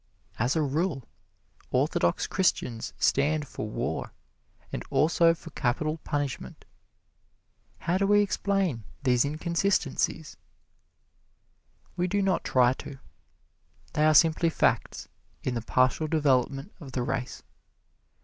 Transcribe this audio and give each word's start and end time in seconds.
As 0.39 0.55
a 0.55 0.63
rule, 0.63 1.07
Orthodox 1.69 2.25
Christians 2.25 2.91
stand 2.97 3.47
for 3.47 3.69
war, 3.69 4.13
and 4.73 4.83
also 4.89 5.35
for 5.35 5.51
capital 5.51 5.99
punishment. 5.99 6.65
How 7.77 7.99
do 7.99 8.07
we 8.07 8.21
explain 8.23 8.83
these 9.03 9.23
inconsistencies? 9.25 10.37
We 11.95 12.07
do 12.07 12.23
not 12.23 12.43
try 12.43 12.73
to: 12.81 12.97
they 13.93 14.03
are 14.07 14.15
simply 14.15 14.49
facts 14.49 15.07
in 15.43 15.53
the 15.53 15.61
partial 15.61 16.07
development 16.07 16.71
of 16.79 16.93
the 16.93 17.03
race. 17.03 17.43